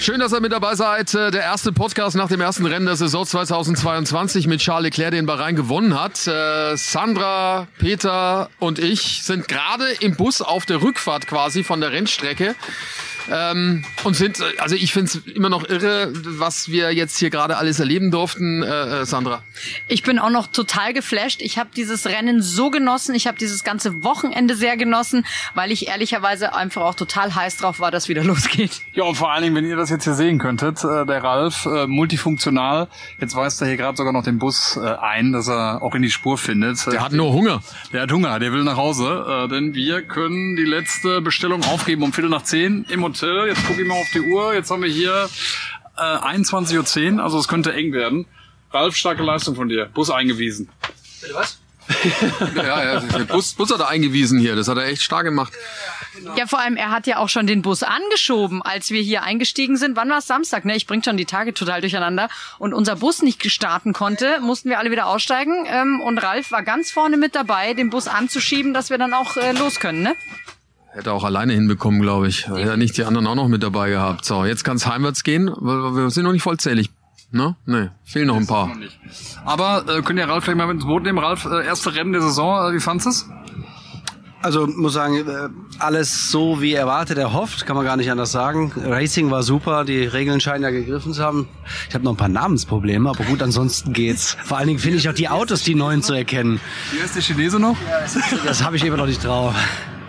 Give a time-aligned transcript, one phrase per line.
[0.00, 1.12] Schön, dass ihr mit dabei seid.
[1.12, 5.26] Äh, der erste Podcast nach dem ersten Rennen der Saison 2022 mit Charles Leclerc, den
[5.26, 6.26] Bahrain gewonnen hat.
[6.26, 11.92] Äh, Sandra, Peter und ich sind gerade im Bus auf der Rückfahrt quasi von der
[11.92, 12.54] Rennstrecke.
[13.30, 17.56] Ähm, und sind, also ich finde es immer noch irre, was wir jetzt hier gerade
[17.56, 19.42] alles erleben durften, äh, äh, Sandra.
[19.86, 21.40] Ich bin auch noch total geflasht.
[21.40, 23.14] Ich habe dieses Rennen so genossen.
[23.14, 27.78] Ich habe dieses ganze Wochenende sehr genossen, weil ich ehrlicherweise einfach auch total heiß drauf
[27.78, 28.82] war, dass wieder losgeht.
[28.94, 31.66] Ja, und vor allen Dingen, wenn ihr das jetzt hier sehen könntet, äh, der Ralf,
[31.66, 32.88] äh, multifunktional,
[33.20, 36.02] jetzt weist er hier gerade sogar noch den Bus äh, ein, dass er auch in
[36.02, 36.84] die Spur findet.
[36.86, 37.62] Der hat nur Hunger.
[37.92, 42.02] Der hat Hunger, der will nach Hause, äh, denn wir können die letzte Bestellung aufgeben
[42.02, 43.48] um Viertel nach zehn im Hotel Hotel.
[43.48, 44.54] Jetzt gucke ich mal auf die Uhr.
[44.54, 45.28] Jetzt haben wir hier
[45.96, 48.26] äh, 21.10 Uhr, also es könnte eng werden.
[48.72, 49.86] Ralf, starke Leistung von dir.
[49.86, 50.68] Bus eingewiesen.
[51.20, 51.58] Bitte was?
[52.54, 54.54] ja, ja, der Bus, Bus hat er eingewiesen hier.
[54.54, 55.52] Das hat er echt stark gemacht.
[56.36, 59.76] Ja, vor allem, er hat ja auch schon den Bus angeschoben, als wir hier eingestiegen
[59.76, 59.96] sind.
[59.96, 60.64] Wann war es Samstag?
[60.64, 60.76] Ne?
[60.76, 62.28] Ich bring schon die Tage total durcheinander.
[62.58, 65.66] Und unser Bus nicht starten konnte, mussten wir alle wieder aussteigen.
[65.68, 69.36] Ähm, und Ralf war ganz vorne mit dabei, den Bus anzuschieben, dass wir dann auch
[69.36, 70.02] äh, los können.
[70.02, 70.14] Ne?
[70.92, 72.48] Hätte auch alleine hinbekommen, glaube ich.
[72.48, 74.24] Hätte nicht die anderen auch noch mit dabei gehabt.
[74.24, 76.90] So, jetzt kann es heimwärts gehen, weil wir sind noch nicht vollzählig.
[77.32, 77.54] Ne?
[77.64, 78.72] Nee, fehlen noch ein paar.
[79.44, 81.18] Aber äh, könnt ihr Ralf vielleicht mal mit ins Boot nehmen?
[81.18, 83.30] Ralf, äh, erste Rennen der Saison, äh, wie fandest es?
[84.42, 88.72] Also muss sagen, äh, alles so wie erwartet, erhofft, kann man gar nicht anders sagen.
[88.74, 91.46] Racing war super, die Regeln scheinen ja gegriffen zu haben.
[91.88, 94.36] Ich habe noch ein paar Namensprobleme, aber gut, ansonsten geht's.
[94.42, 96.58] Vor allen Dingen finde ich auch die Autos, die neuen zu erkennen.
[96.90, 97.76] Hier ist der Chinese noch?
[98.44, 99.54] Das habe ich immer noch nicht drauf.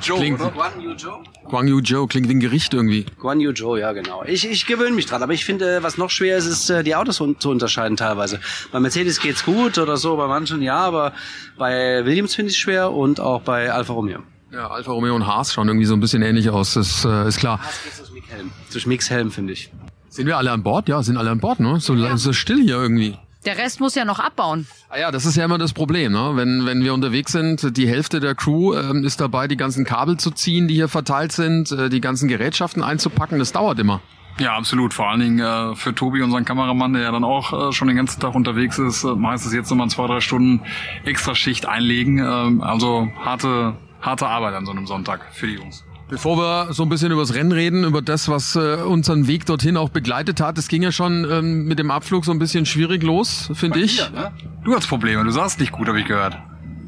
[0.01, 0.51] Joe, klingt, oder?
[0.51, 1.23] Guan Yu Joe?
[1.45, 3.05] Guan Yu Joe klingt wie ein Gericht irgendwie.
[3.19, 4.23] Guan Yu Joe, ja genau.
[4.25, 6.95] Ich, ich gewöhne mich dran, aber ich finde, was noch schwer ist, ist äh, die
[6.95, 8.39] Autos zu unterscheiden teilweise.
[8.71, 11.13] Bei Mercedes geht's gut oder so, bei manchen ja, aber
[11.57, 14.19] bei Williams finde ich es schwer und auch bei Alfa Romeo.
[14.51, 17.37] Ja, Alfa Romeo und Haas schauen irgendwie so ein bisschen ähnlich aus, das äh, ist
[17.37, 17.59] klar.
[17.59, 18.51] Haas geht durch Mix-Helm.
[18.71, 19.71] Durch Mix-Helm, finde ich.
[20.09, 20.89] Sind wir alle an Bord?
[20.89, 21.79] Ja, sind alle an Bord, ne?
[21.79, 22.17] So, ja.
[22.17, 23.17] so still hier irgendwie.
[23.45, 24.67] Der Rest muss ja noch abbauen.
[24.89, 26.11] Ah ja, das ist ja immer das Problem.
[26.11, 26.31] Ne?
[26.35, 30.17] Wenn, wenn wir unterwegs sind, die Hälfte der Crew ähm, ist dabei, die ganzen Kabel
[30.17, 33.39] zu ziehen, die hier verteilt sind, äh, die ganzen Gerätschaften einzupacken.
[33.39, 34.01] Das dauert immer.
[34.37, 34.93] Ja, absolut.
[34.93, 37.97] Vor allen Dingen äh, für Tobi, unseren Kameramann, der ja dann auch äh, schon den
[37.97, 40.61] ganzen Tag unterwegs ist, äh, heißt es jetzt nochmal zwei, drei Stunden
[41.03, 42.19] extra Schicht einlegen.
[42.19, 45.83] Äh, also harte, harte Arbeit an so einem Sonntag für die Jungs.
[46.11, 49.45] Bevor wir so ein bisschen über das Rennen reden, über das, was äh, unseren Weg
[49.45, 52.65] dorthin auch begleitet hat, es ging ja schon ähm, mit dem Abflug so ein bisschen
[52.65, 53.95] schwierig los, finde ich.
[53.95, 54.31] Dir, ne?
[54.65, 56.37] Du hast Probleme, du saßt nicht gut, habe ich gehört.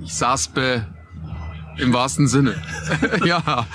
[0.03, 0.85] Ich saß be
[1.77, 2.55] im wahrsten Sinne.
[3.25, 3.65] ja.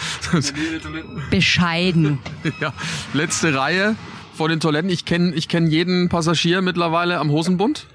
[1.31, 2.19] Bescheiden.
[2.61, 2.75] ja.
[3.15, 3.97] Letzte Reihe
[4.35, 4.91] vor den Toiletten.
[4.91, 7.87] Ich kenne ich kenn jeden Passagier mittlerweile am Hosenbund.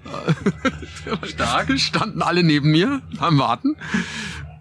[1.22, 1.72] Stark.
[1.80, 3.76] Standen alle neben mir am Warten.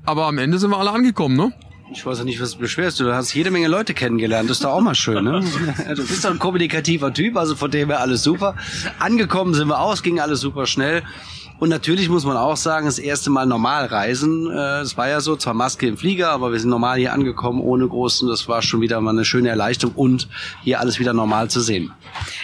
[0.04, 1.54] Aber am Ende sind wir alle angekommen, ne?
[1.94, 3.00] Ich weiß ja nicht, was du beschwerst.
[3.00, 4.48] Du hast jede Menge Leute kennengelernt.
[4.48, 5.44] Das ist doch auch mal schön, ne?
[5.94, 8.56] Du bist doch ein kommunikativer Typ, also von dem her alles super.
[8.98, 11.02] Angekommen sind wir aus, ging alles super schnell.
[11.62, 14.50] Und natürlich muss man auch sagen, das erste Mal normal reisen.
[14.50, 17.60] Äh, es war ja so, zwar Maske im Flieger, aber wir sind normal hier angekommen,
[17.60, 18.28] ohne großen.
[18.28, 20.28] Das war schon wieder mal eine schöne Erleichterung und
[20.64, 21.92] hier alles wieder normal zu sehen.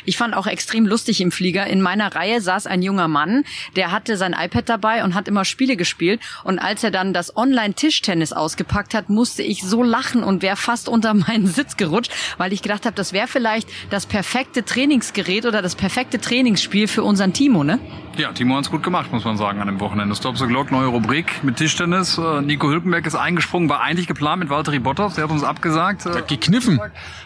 [0.05, 1.67] Ich fand auch extrem lustig im Flieger.
[1.67, 3.43] In meiner Reihe saß ein junger Mann,
[3.75, 6.21] der hatte sein iPad dabei und hat immer Spiele gespielt.
[6.45, 10.89] Und als er dann das Online-Tischtennis ausgepackt hat, musste ich so lachen und wäre fast
[10.89, 15.61] unter meinen Sitz gerutscht, weil ich gedacht habe, das wäre vielleicht das perfekte Trainingsgerät oder
[15.61, 17.81] das perfekte Trainingsspiel für unseren Timo, ne?
[18.19, 20.13] Ja, Timo hat's gut gemacht, muss man sagen, an dem Wochenende.
[20.17, 22.19] Stop the Glock, neue Rubrik mit Tischtennis.
[22.19, 26.05] Äh, Nico Hülkenberg ist eingesprungen, war eigentlich geplant mit Valtteri Bottas, der hat uns abgesagt.
[26.05, 26.81] Hat gekniffen.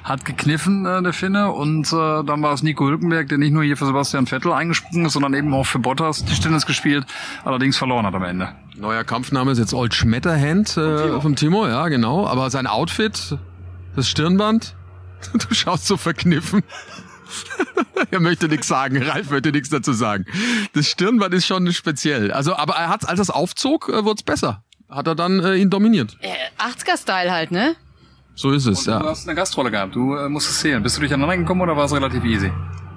[0.05, 1.51] Hat gekniffen, äh, der Finne.
[1.51, 5.07] Und äh, dann war es Nico Hülkenberg, der nicht nur hier für Sebastian Vettel eingesprungen
[5.07, 7.07] ist, sondern eben auch für Bottas Tischtennis gespielt,
[7.43, 8.51] allerdings verloren hat am Ende.
[8.77, 11.21] Neuer Kampfname ist jetzt Old Schmetterhand äh, Timo.
[11.23, 12.27] vom Timo, ja genau.
[12.27, 13.38] Aber sein Outfit,
[13.97, 14.75] das Stirnband,
[15.33, 16.62] du schaust so verkniffen.
[18.11, 20.25] er möchte nichts sagen, Ralf möchte nichts dazu sagen.
[20.75, 22.32] Das Stirnband ist schon speziell.
[22.32, 24.62] Also, aber er hat, als er es aufzog, äh, wurde es besser.
[24.88, 26.17] Hat er dann äh, ihn dominiert.
[26.20, 27.76] Äh, 80er-Style halt, ne?
[28.34, 28.99] So ist es, Und ja.
[29.00, 29.94] Du hast eine Gastrolle gehabt.
[29.94, 30.82] Du äh, musstest sehen.
[30.82, 32.50] Bist du durcheinander gekommen oder war es relativ easy?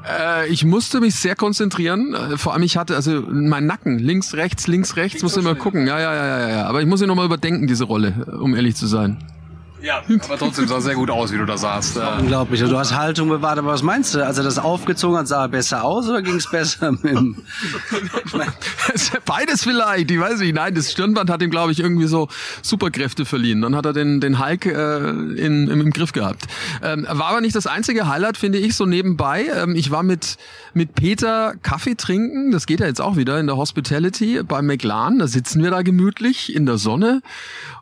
[0.08, 2.14] Äh, ich musste mich sehr konzentrieren.
[2.14, 5.24] Äh, vor allem ich hatte also mein Nacken links, rechts, links, rechts.
[5.24, 5.88] Musste immer gucken.
[5.88, 6.66] Ja, ja, ja, ja, ja.
[6.66, 9.18] Aber ich muss ihn nochmal überdenken diese Rolle, um ehrlich zu sein.
[9.86, 11.98] Ja, aber trotzdem sah sehr gut aus, wie du da saßt.
[11.98, 12.60] Äh, Unglaublich.
[12.60, 14.26] Also Du hast Haltung bewahrt, aber was meinst du?
[14.26, 17.36] Als er das aufgezogen hat, sah er besser aus oder ging es besser mit dem
[19.26, 20.56] Beides vielleicht, ich weiß nicht.
[20.56, 22.30] Nein, das Stirnband hat ihm, glaube ich, irgendwie so
[22.64, 23.62] Superkräfte verliehen.
[23.62, 26.46] Dann hat er den, den Hulk äh, in, im, im Griff gehabt.
[26.82, 29.46] Ähm, war aber nicht das einzige Highlight, finde ich, so nebenbei.
[29.56, 30.38] Ähm, ich war mit,
[30.74, 35.20] mit Peter Kaffee trinken, das geht ja jetzt auch wieder in der Hospitality bei McLaren.
[35.20, 37.22] Da sitzen wir da gemütlich in der Sonne.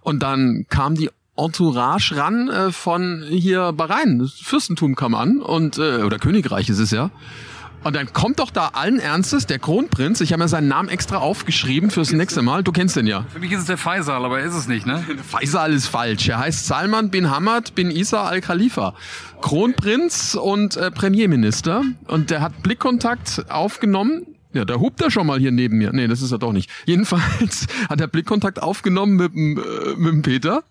[0.02, 4.20] Und dann kam die Entourage ran äh, von hier Bahrain.
[4.20, 7.10] Das Fürstentum kam an und äh, oder Königreich ist es ja.
[7.84, 10.22] Und dann kommt doch da allen Ernstes der Kronprinz.
[10.22, 12.64] Ich habe mir seinen Namen extra aufgeschrieben fürs nächste Mal.
[12.64, 13.26] Du kennst den ja.
[13.30, 15.04] für mich ist es der Faisal, aber er ist es nicht, ne?
[15.28, 16.30] Faisal ist falsch.
[16.30, 18.94] Er heißt Salman bin Hamad bin Isa al Khalifa.
[19.42, 21.84] Kronprinz und äh, Premierminister.
[22.08, 24.28] Und der hat Blickkontakt aufgenommen.
[24.54, 25.92] Ja, da hupt er schon mal hier neben mir.
[25.94, 26.70] Nee, das ist er doch nicht.
[26.86, 30.64] Jedenfalls hat er Blickkontakt aufgenommen mit dem, äh, mit dem Peter.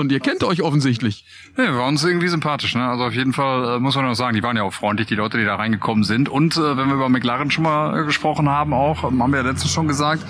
[0.00, 1.26] Und ihr kennt euch offensichtlich.
[1.58, 2.88] Ja, wir waren uns irgendwie sympathisch, ne?
[2.88, 5.14] Also auf jeden Fall äh, muss man auch sagen, die waren ja auch freundlich, die
[5.14, 6.30] Leute, die da reingekommen sind.
[6.30, 9.40] Und äh, wenn wir über McLaren schon mal äh, gesprochen haben, auch, ähm, haben wir
[9.42, 10.24] ja letztens schon gesagt,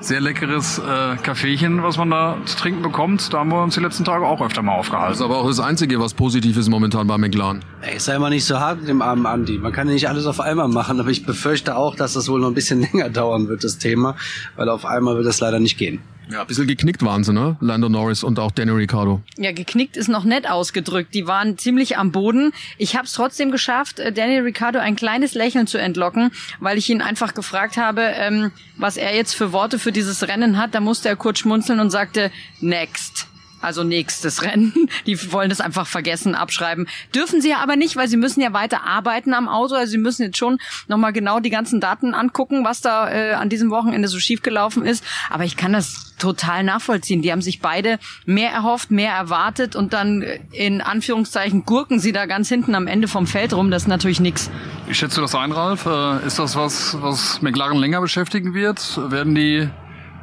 [0.00, 3.32] sehr leckeres äh, Kaffeechen, was man da zu trinken bekommt.
[3.34, 5.14] Da haben wir uns die letzten Tage auch öfter mal Das aufgehalten.
[5.14, 7.64] ist aber auch das Einzige, was positiv ist momentan bei McLaren.
[7.82, 9.58] Ey, sei mal nicht so hart mit dem armen Andi.
[9.58, 12.40] Man kann ja nicht alles auf einmal machen, aber ich befürchte auch, dass das wohl
[12.40, 14.14] noch ein bisschen länger dauern wird, das Thema,
[14.54, 15.98] weil auf einmal wird das leider nicht gehen.
[16.30, 17.56] Ja, ein bisschen geknickt waren sie, ne?
[17.60, 19.22] Lando Norris und auch Danny Ricciardo.
[19.36, 21.14] Ja, geknickt ist noch nett ausgedrückt.
[21.14, 22.52] Die waren ziemlich am Boden.
[22.78, 26.90] Ich habe es trotzdem geschafft, äh, Daniel Ricciardo ein kleines Lächeln zu entlocken, weil ich
[26.90, 30.74] ihn einfach gefragt habe, ähm, was er jetzt für Worte für dieses Rennen hat.
[30.74, 32.30] Da musste er kurz schmunzeln und sagte,
[32.60, 33.28] next.
[33.66, 34.72] Also nächstes Rennen.
[35.06, 36.86] Die wollen das einfach vergessen, abschreiben.
[37.12, 39.74] Dürfen sie ja aber nicht, weil sie müssen ja weiter arbeiten am Auto.
[39.74, 43.48] Also sie müssen jetzt schon nochmal genau die ganzen Daten angucken, was da äh, an
[43.48, 45.02] diesem Wochenende so schiefgelaufen ist.
[45.30, 47.22] Aber ich kann das total nachvollziehen.
[47.22, 52.12] Die haben sich beide mehr erhofft, mehr erwartet und dann äh, in Anführungszeichen gurken sie
[52.12, 53.72] da ganz hinten am Ende vom Feld rum.
[53.72, 54.20] Das ist natürlich.
[54.22, 55.86] Wie schätzt du das ein, Ralf?
[55.86, 58.98] Äh, Ist das was, was McLaren länger beschäftigen wird?
[59.10, 59.68] Werden die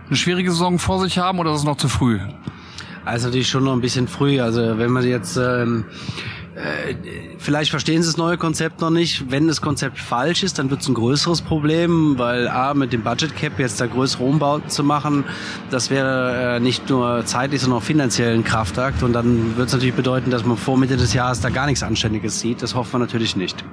[0.07, 2.19] eine schwierige Saison vor sich haben oder ist es noch zu früh?
[3.05, 4.39] Also natürlich schon noch ein bisschen früh.
[4.39, 5.85] Also wenn man jetzt ähm,
[6.55, 6.93] äh,
[7.39, 9.31] vielleicht verstehen sie das neue Konzept noch nicht.
[9.31, 13.01] Wenn das Konzept falsch ist, dann wird es ein größeres Problem, weil A, mit dem
[13.01, 15.23] Budget Cap jetzt da größere Umbauten zu machen,
[15.71, 19.01] das wäre äh, nicht nur zeitlich, sondern auch finanziell ein Kraftakt.
[19.01, 21.81] Und dann wird es natürlich bedeuten, dass man vor Mitte des Jahres da gar nichts
[21.81, 22.61] Anständiges sieht.
[22.61, 23.63] Das hoffen wir natürlich nicht.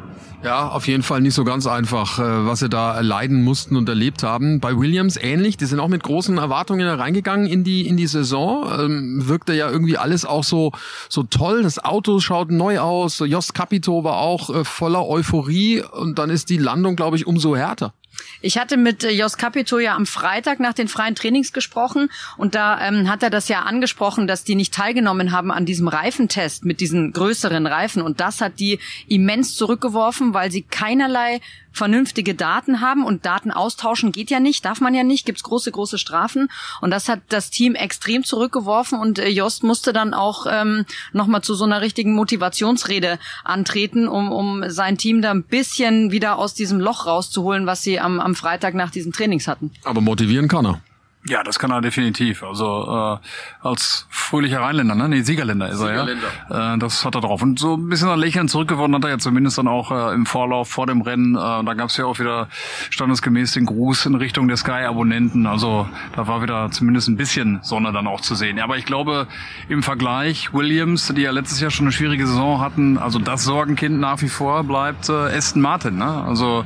[0.43, 3.87] Ja, auf jeden Fall nicht so ganz einfach, äh, was sie da erleiden mussten und
[3.91, 4.59] erlebt haben.
[4.59, 8.67] Bei Williams ähnlich, die sind auch mit großen Erwartungen reingegangen in die in die Saison.
[8.81, 10.73] Ähm, wirkte ja irgendwie alles auch so
[11.11, 11.63] so toll.
[11.63, 13.19] Das Auto schaut neu aus.
[13.19, 17.55] Jost Capito war auch äh, voller Euphorie und dann ist die Landung, glaube ich, umso
[17.55, 17.93] härter.
[18.41, 22.55] Ich hatte mit äh, Jos Capito ja am Freitag nach den freien Trainings gesprochen und
[22.55, 26.65] da ähm, hat er das ja angesprochen, dass die nicht teilgenommen haben an diesem Reifentest
[26.65, 28.03] mit diesen größeren Reifen.
[28.03, 28.79] Und das hat die
[29.09, 31.41] immens zurückgeworfen, weil sie keinerlei
[31.73, 35.71] vernünftige Daten haben und Daten austauschen geht ja nicht, darf man ja nicht, gibt's große,
[35.71, 36.49] große Strafen
[36.81, 41.43] und das hat das Team extrem zurückgeworfen und äh, Jost musste dann auch ähm, nochmal
[41.43, 46.55] zu so einer richtigen Motivationsrede antreten, um, um sein Team da ein bisschen wieder aus
[46.55, 49.71] diesem Loch rauszuholen, was sie am, am Freitag nach diesen Trainings hatten.
[49.85, 50.83] Aber motivieren kann er.
[51.27, 52.43] Ja, das kann er definitiv.
[52.43, 55.07] Also äh, als fröhlicher Rheinländer, ne?
[55.07, 56.75] Nee, Siegerländer ist er ja.
[56.75, 57.43] Äh, das hat er drauf.
[57.43, 60.25] Und so ein bisschen ein Lächeln zurückgewonnen hat er ja zumindest dann auch äh, im
[60.25, 61.35] Vorlauf vor dem Rennen.
[61.35, 62.49] Äh, da gab es ja auch wieder
[62.89, 65.47] standesgemäß den Gruß in Richtung der Sky-Abonnenten.
[65.47, 65.87] Also
[66.17, 68.59] da war wieder zumindest ein bisschen Sonne dann auch zu sehen.
[68.59, 69.27] Aber ich glaube,
[69.69, 74.01] im Vergleich Williams, die ja letztes Jahr schon eine schwierige Saison hatten, also das Sorgenkind
[74.01, 75.99] nach wie vor bleibt äh, Aston Martin.
[75.99, 76.25] Ne?
[76.25, 76.65] Also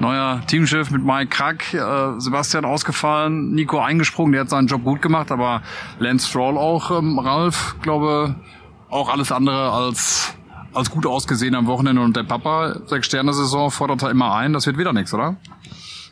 [0.00, 5.00] neuer Teamchef mit Mike Krack, äh, Sebastian ausgefallen, Nico eingesprungen, der hat seinen Job gut
[5.00, 5.62] gemacht, aber
[6.00, 8.34] Lance Stroll auch, ähm, Ralf, glaube
[8.90, 10.34] auch alles andere als
[10.74, 14.54] als gut ausgesehen am Wochenende und der Papa, sechs Sterne Saison, fordert er immer ein,
[14.54, 15.36] das wird wieder nichts, oder?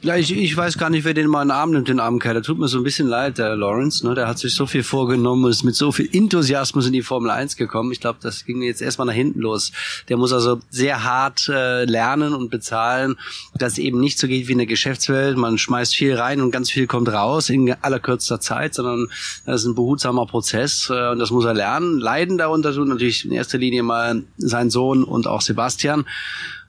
[0.03, 2.21] Ja, ich, ich weiß gar nicht, wer den mal in den Arm nimmt, den armen
[2.21, 2.33] Kerl.
[2.33, 4.07] Der tut mir so ein bisschen leid, der Lawrence.
[4.07, 4.15] Ne?
[4.15, 7.31] Der hat sich so viel vorgenommen und ist mit so viel Enthusiasmus in die Formel
[7.31, 7.93] 1 gekommen.
[7.93, 9.73] Ich glaube, das ging jetzt erstmal nach hinten los.
[10.09, 13.17] Der muss also sehr hart äh, lernen und bezahlen,
[13.59, 15.37] dass es eben nicht so geht wie in der Geschäftswelt.
[15.37, 19.09] Man schmeißt viel rein und ganz viel kommt raus in allerkürzter Zeit, sondern
[19.45, 22.01] das ist ein behutsamer Prozess äh, und das muss er lernen.
[22.01, 26.07] Leiden darunter tun natürlich in erster Linie mal sein Sohn und auch Sebastian.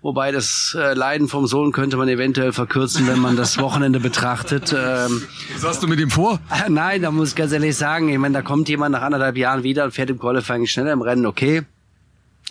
[0.02, 4.74] Wobei das äh, Leiden vom Sohn könnte man eventuell verkürzen, wenn man das Wochenende betrachtet.
[4.76, 5.22] Ähm,
[5.54, 6.40] Was hast du mit ihm vor?
[6.50, 9.38] äh, nein, da muss ich ganz ehrlich sagen, ich meine, da kommt jemand nach anderthalb
[9.38, 11.64] Jahren wieder und fährt im Qualifying schneller im Rennen, okay.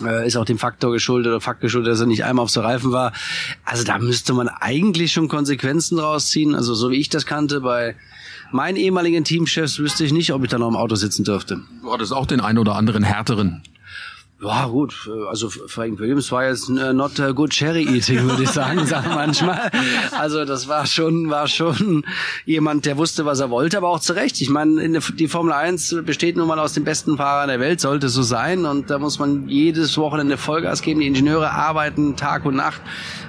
[0.01, 2.61] Äh, ist auch dem Faktor geschuldet oder Fakt geschuldet, dass er nicht einmal auf so
[2.61, 3.13] Reifen war.
[3.65, 6.55] Also da müsste man eigentlich schon Konsequenzen draus ziehen.
[6.55, 7.97] Also so wie ich das kannte bei
[8.53, 11.61] meinen ehemaligen Teamchefs wüsste ich nicht, ob ich da noch im Auto sitzen dürfte.
[11.83, 13.63] Du hattest auch den einen oder anderen härteren.
[14.43, 15.11] Ja, gut.
[15.29, 19.11] Also Frank Williams war jetzt äh, not a good cherry eating, würde ich sagen, sagen
[19.11, 19.71] manchmal.
[20.19, 22.07] Also das war schon, war schon
[22.47, 24.41] jemand, der wusste, was er wollte, aber auch zu Recht.
[24.41, 28.09] Ich meine, die Formel 1 besteht nun mal aus den besten Fahrern der Welt, sollte
[28.09, 28.65] so sein.
[28.65, 31.01] Und da muss man jedes Wochenende Vollgas geben.
[31.01, 32.81] Die Ingenieure arbeiten Tag und Nacht.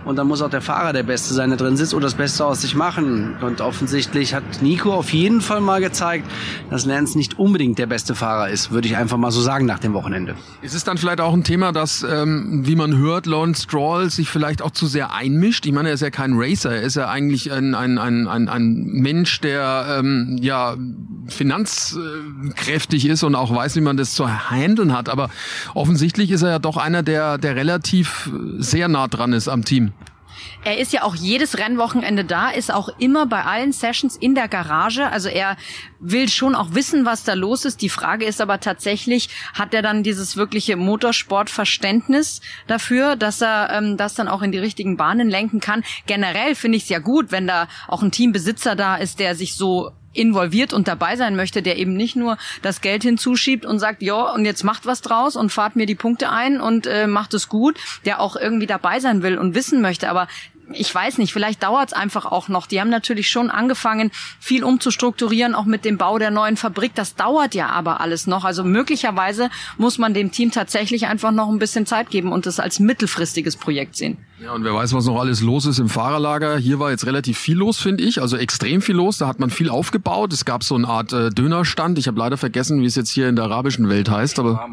[0.05, 2.45] Und dann muss auch der Fahrer der Beste sein, der drin sitzt und das Beste
[2.45, 3.35] aus sich machen.
[3.41, 6.29] Und offensichtlich hat Nico auf jeden Fall mal gezeigt,
[6.69, 9.79] dass Lance nicht unbedingt der beste Fahrer ist, würde ich einfach mal so sagen nach
[9.79, 10.35] dem Wochenende.
[10.61, 14.29] Ist es dann vielleicht auch ein Thema, dass, ähm, wie man hört, Lawrence Stroll sich
[14.29, 15.65] vielleicht auch zu sehr einmischt?
[15.65, 18.49] Ich meine, er ist ja kein Racer, er ist ja eigentlich ein, ein, ein, ein,
[18.49, 20.75] ein Mensch, der ähm, ja
[21.31, 25.09] finanzkräftig ist und auch weiß, wie man das zu handeln hat.
[25.09, 25.29] Aber
[25.73, 29.93] offensichtlich ist er ja doch einer, der, der relativ sehr nah dran ist am Team.
[30.63, 34.47] Er ist ja auch jedes Rennwochenende da, ist auch immer bei allen Sessions in der
[34.47, 35.09] Garage.
[35.09, 35.57] Also er
[35.99, 37.81] will schon auch wissen, was da los ist.
[37.81, 43.97] Die Frage ist aber tatsächlich, hat er dann dieses wirkliche Motorsportverständnis dafür, dass er ähm,
[43.97, 45.83] das dann auch in die richtigen Bahnen lenken kann?
[46.05, 49.55] Generell finde ich es ja gut, wenn da auch ein Teambesitzer da ist, der sich
[49.55, 54.01] so involviert und dabei sein möchte, der eben nicht nur das Geld hinzuschiebt und sagt,
[54.01, 57.33] ja, und jetzt macht was draus und fahrt mir die Punkte ein und äh, macht
[57.33, 60.09] es gut, der auch irgendwie dabei sein will und wissen möchte.
[60.09, 60.27] Aber
[60.73, 62.67] ich weiß nicht, vielleicht dauert es einfach auch noch.
[62.67, 66.93] Die haben natürlich schon angefangen, viel umzustrukturieren, auch mit dem Bau der neuen Fabrik.
[66.95, 68.45] Das dauert ja aber alles noch.
[68.45, 72.59] Also möglicherweise muss man dem Team tatsächlich einfach noch ein bisschen Zeit geben und das
[72.59, 74.17] als mittelfristiges Projekt sehen.
[74.43, 76.57] Ja, und wer weiß, was noch alles los ist im Fahrerlager.
[76.57, 78.21] Hier war jetzt relativ viel los, finde ich.
[78.21, 79.17] Also extrem viel los.
[79.17, 80.33] Da hat man viel aufgebaut.
[80.33, 81.99] Es gab so eine Art äh, Dönerstand.
[81.99, 84.39] Ich habe leider vergessen, wie es jetzt hier in der arabischen Welt heißt.
[84.39, 84.67] Aber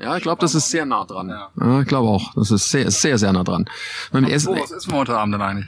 [0.00, 1.28] ja, ich glaube, das ist sehr nah dran.
[1.28, 2.34] Ja, ja ich glaube auch.
[2.34, 3.64] Das ist sehr, sehr, sehr nah dran.
[4.12, 5.66] Beim Essen, was essen wir heute Abend denn eigentlich?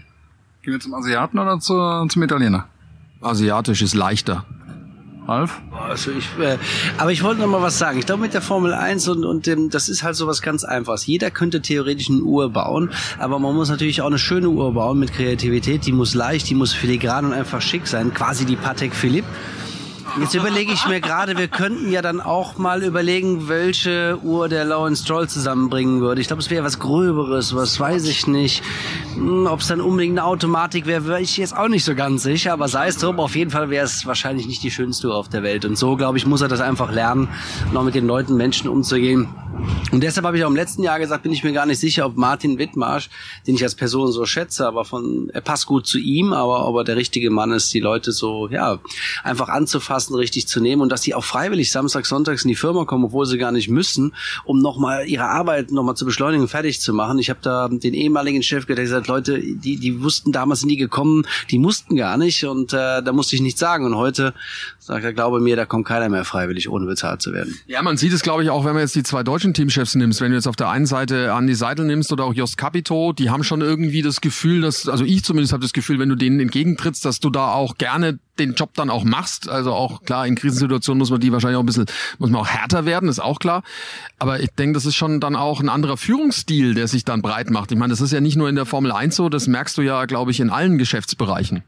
[0.62, 1.75] Gehen wir zum Asiaten oder zu,
[2.08, 2.66] zum Italiener?
[3.20, 4.44] Asiatisch ist leichter.
[5.28, 5.61] Ralf?
[5.87, 6.56] Also ich, äh,
[6.97, 7.99] aber ich wollte noch mal was sagen.
[7.99, 10.64] Ich glaube mit der Formel 1 und, und dem, das ist halt so was ganz
[10.64, 11.06] Einfaches.
[11.06, 14.99] Jeder könnte theoretisch eine Uhr bauen, aber man muss natürlich auch eine schöne Uhr bauen
[14.99, 15.85] mit Kreativität.
[15.85, 18.14] Die muss leicht, die muss filigran und einfach schick sein.
[18.14, 19.28] Quasi die Patek Philippe.
[20.17, 24.65] Jetzt überlege ich mir gerade, wir könnten ja dann auch mal überlegen, welche Uhr der
[24.65, 26.21] Lawrence Stroll zusammenbringen würde.
[26.21, 28.62] Ich glaube, es wäre was Gröberes, was weiß ich nicht.
[29.15, 32.23] Hm, Ob es dann unbedingt eine Automatik wäre, wäre ich jetzt auch nicht so ganz
[32.23, 32.53] sicher.
[32.53, 35.29] Aber sei es drum, auf jeden Fall wäre es wahrscheinlich nicht die schönste Uhr auf
[35.29, 35.65] der Welt.
[35.65, 37.29] Und so, glaube ich, muss er das einfach lernen,
[37.73, 39.29] noch mit den Leuten, Menschen umzugehen.
[39.93, 42.07] Und deshalb habe ich auch im letzten Jahr gesagt, bin ich mir gar nicht sicher,
[42.07, 43.11] ob Martin Wittmarsch,
[43.47, 46.77] den ich als Person so schätze, aber von, er passt gut zu ihm, aber ob
[46.77, 48.79] er der richtige Mann ist, die Leute so, ja,
[49.25, 52.85] einfach anzufassen, richtig zu nehmen und dass die auch freiwillig samstags, sonntags in die Firma
[52.85, 54.14] kommen, obwohl sie gar nicht müssen,
[54.45, 57.19] um nochmal ihre Arbeit nochmal zu beschleunigen und fertig zu machen.
[57.19, 61.59] Ich habe da den ehemaligen Chef gesagt, Leute, die, die wussten damals die gekommen, die
[61.59, 63.85] mussten gar nicht und äh, da musste ich nichts sagen.
[63.85, 64.35] Und heute
[64.78, 67.59] sagt er, glaube mir, da kommt keiner mehr freiwillig, ohne bezahlt zu werden.
[67.67, 70.21] Ja, man sieht es, glaube ich, auch, wenn man jetzt die zwei deutschen Teamchefs nimmst.
[70.21, 73.31] Wenn du jetzt auf der einen Seite Andi Seidel nimmst oder auch Jost Capito, die
[73.31, 76.40] haben schon irgendwie das Gefühl, dass, also ich zumindest habe das Gefühl, wenn du denen
[76.40, 79.49] entgegentrittst, dass du da auch gerne den Job dann auch machst.
[79.49, 81.87] Also auch klar, in Krisensituationen muss man die wahrscheinlich auch ein bisschen,
[82.18, 83.62] muss man auch härter werden, ist auch klar.
[84.18, 87.50] Aber ich denke, das ist schon dann auch ein anderer Führungsstil, der sich dann breit
[87.50, 87.73] macht.
[87.73, 89.83] Ich meine, das ist ja nicht nur in der Formel 1 so, das merkst du
[89.83, 91.62] ja, glaube ich, in allen Geschäftsbereichen.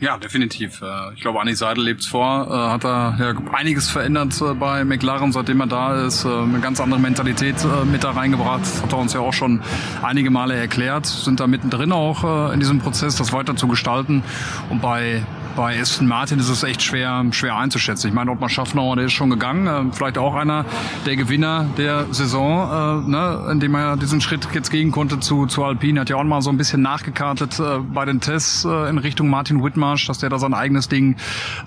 [0.00, 0.80] Ja, definitiv.
[0.80, 4.82] Äh, ich glaube, Anni Seidel lebt's vor, äh, hat da ja einiges verändert äh, bei
[4.82, 7.56] McLaren, seitdem er da ist, eine ganz andere Mentalität
[7.90, 8.62] mit da reingebracht.
[8.82, 9.60] Hat er uns ja auch schon
[10.02, 14.22] einige Male erklärt, sind da mittendrin auch in diesem Prozess, das weiter zu gestalten.
[14.70, 15.22] Und bei
[15.60, 18.08] bei Aston Martin ist es echt schwer, schwer einzuschätzen.
[18.08, 20.64] Ich meine, Ottmar Schaffner, der ist schon gegangen, äh, vielleicht auch einer
[21.04, 25.62] der Gewinner der Saison, äh, ne, indem er diesen Schritt jetzt gehen konnte zu, zu
[25.62, 26.00] Alpine.
[26.00, 29.28] Hat ja auch mal so ein bisschen nachgekartet äh, bei den Tests äh, in Richtung
[29.28, 31.16] Martin Whitmarsh, dass der da sein eigenes Ding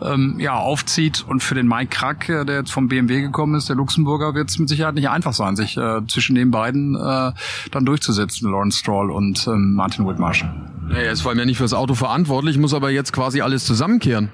[0.02, 1.24] ähm, ja, aufzieht.
[1.28, 4.50] Und für den Mike Krack, äh, der jetzt vom BMW gekommen ist, der Luxemburger, wird
[4.50, 7.32] es mit Sicherheit nicht einfach sein, sich äh, zwischen den beiden äh,
[7.70, 10.46] dann durchzusetzen, Lawrence Stroll und ähm, Martin Whitmarsh.
[10.90, 13.66] Ja, er ist vor allem ja nicht fürs Auto verantwortlich, muss aber jetzt quasi alles
[13.84, 14.30] zusammenkehren.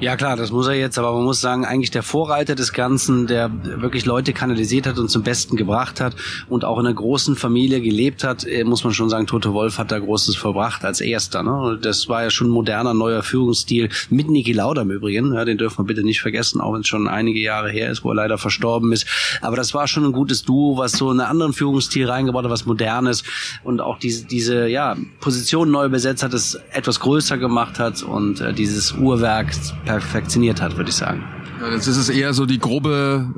[0.00, 3.28] Ja klar, das muss er jetzt, aber man muss sagen, eigentlich der Vorreiter des Ganzen,
[3.28, 6.16] der wirklich Leute kanalisiert hat und zum Besten gebracht hat
[6.48, 9.78] und auch in einer großen Familie gelebt hat, äh, muss man schon sagen, Toto Wolf
[9.78, 11.44] hat da Großes verbracht als erster.
[11.44, 11.78] Ne?
[11.80, 15.34] Das war ja schon ein moderner, neuer Führungsstil mit Niki Lauda im Übrigen.
[15.34, 18.02] Ja, den dürfen wir bitte nicht vergessen, auch wenn es schon einige Jahre her ist,
[18.02, 19.06] wo er leider verstorben ist.
[19.40, 22.66] Aber das war schon ein gutes Duo, was so einen anderen Führungsstil reingebaut hat, was
[22.66, 23.22] modernes
[23.62, 28.40] und auch diese, diese ja, Position neu besetzt hat, es etwas größer gemacht hat und
[28.40, 28.52] äh,
[28.82, 29.52] dieses Uhrwerk
[29.84, 31.24] perfektioniert hat, würde ich sagen.
[31.60, 33.32] Ja, jetzt ist es eher so die grobe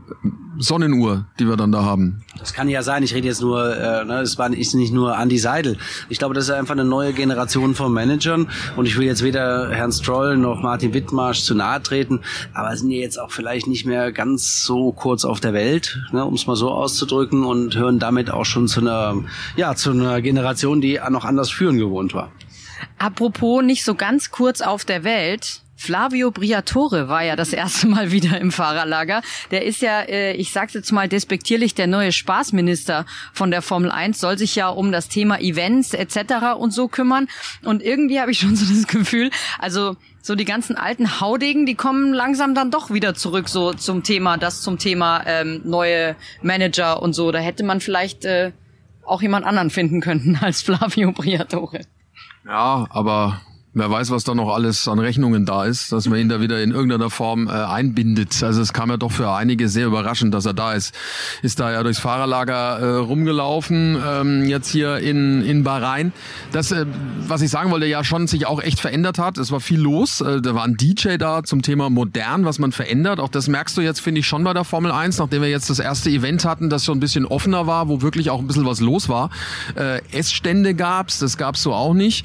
[0.58, 2.22] Sonnenuhr, die wir dann da haben.
[2.38, 3.02] Das kann ja sein.
[3.02, 5.76] Ich rede jetzt nur, äh, ne, es war ist nicht nur Andy Seidel.
[6.08, 8.48] Ich glaube, das ist einfach eine neue Generation von Managern.
[8.76, 12.20] Und ich will jetzt weder Herrn Stroll noch Martin Wittmarsch zu nahe treten,
[12.54, 16.24] aber sind ja jetzt auch vielleicht nicht mehr ganz so kurz auf der Welt, ne,
[16.24, 19.16] um es mal so auszudrücken, und hören damit auch schon zu einer,
[19.56, 22.30] ja, zu einer Generation, die noch anders führen gewohnt war.
[22.98, 25.60] Apropos nicht so ganz kurz auf der Welt.
[25.76, 29.22] Flavio Briatore war ja das erste Mal wieder im Fahrerlager.
[29.50, 33.90] Der ist ja, äh, ich sag's jetzt mal despektierlich, der neue Spaßminister von der Formel
[33.90, 36.56] 1, soll sich ja um das Thema Events etc.
[36.56, 37.28] und so kümmern.
[37.62, 41.74] Und irgendwie habe ich schon so das Gefühl, also so die ganzen alten Haudegen, die
[41.74, 47.02] kommen langsam dann doch wieder zurück so zum Thema, das zum Thema ähm, neue Manager
[47.02, 47.30] und so.
[47.30, 48.52] Da hätte man vielleicht äh,
[49.04, 51.82] auch jemand anderen finden können als Flavio Briatore.
[52.44, 53.40] Ja, aber
[53.76, 56.62] Wer weiß, was da noch alles an Rechnungen da ist, dass man ihn da wieder
[56.62, 58.40] in irgendeiner Form äh, einbindet.
[58.44, 60.94] Also es kam ja doch für einige sehr überraschend, dass er da ist.
[61.42, 66.12] Ist da ja durchs Fahrerlager äh, rumgelaufen, ähm, jetzt hier in, in Bahrain.
[66.52, 66.86] Das, äh,
[67.26, 69.38] was ich sagen wollte, ja schon sich auch echt verändert hat.
[69.38, 70.20] Es war viel los.
[70.20, 73.18] Äh, da war ein DJ da zum Thema modern, was man verändert.
[73.18, 75.68] Auch das merkst du jetzt, finde ich, schon bei der Formel 1, nachdem wir jetzt
[75.68, 78.66] das erste Event hatten, das schon ein bisschen offener war, wo wirklich auch ein bisschen
[78.66, 79.30] was los war.
[79.74, 82.24] Äh, Essstände gab's, das gab's so auch nicht.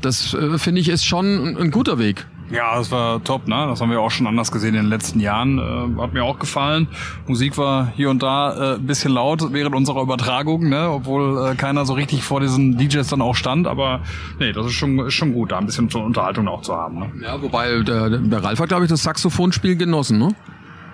[0.00, 2.26] Das äh, finde ich ist schon ein, ein guter Weg.
[2.50, 3.66] Ja, das war top, ne?
[3.68, 5.58] Das haben wir auch schon anders gesehen in den letzten Jahren.
[5.58, 6.88] Äh, hat mir auch gefallen.
[7.26, 10.88] Musik war hier und da äh, ein bisschen laut während unserer Übertragung, ne?
[10.88, 13.66] Obwohl äh, keiner so richtig vor diesen DJs dann auch stand.
[13.66, 14.00] Aber
[14.38, 17.00] nee, das ist schon, ist schon gut, da ein bisschen Unterhaltung auch zu haben.
[17.00, 17.10] Ne?
[17.22, 20.34] Ja, wobei der, der Ralf hat, glaube ich, das Saxophonspiel genossen, ne?